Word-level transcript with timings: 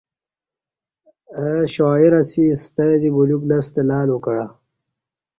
او 1.39 1.47
شاعر 1.75 2.13
اسی 2.21 2.43
ستہ 2.63 2.85
دی 3.01 3.09
بلیوک 3.15 3.43
لستہ 3.49 3.81
لالو 3.87 4.17
کعہ 4.23 4.47